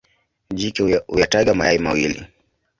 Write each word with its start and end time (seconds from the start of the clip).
Jike 0.53 1.01
huyataga 1.07 1.53
mayai 1.53 1.77
mawili. 1.79 2.23